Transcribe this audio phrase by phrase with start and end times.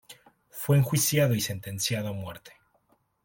[0.49, 2.53] Fue enjuiciado y sentenciado a muerte.